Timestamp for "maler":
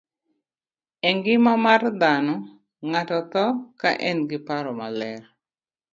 4.79-5.21